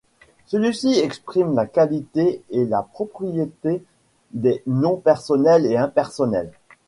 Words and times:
Ceux-ci 0.47 0.95
expriment 0.97 1.53
la 1.53 1.67
qualité 1.67 2.41
et 2.49 2.65
la 2.65 2.81
propriété 2.81 3.83
des 4.33 4.63
noms 4.65 4.97
personnels 4.97 5.67
et 5.67 5.77
impersonnels. 5.77 6.51